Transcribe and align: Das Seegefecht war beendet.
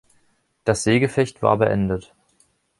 Das 0.63 0.81
Seegefecht 0.83 1.43
war 1.43 1.57
beendet. 1.57 2.11